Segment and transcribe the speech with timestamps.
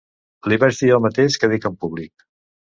[0.53, 2.29] Li vaig dir el mateix que dic en públic.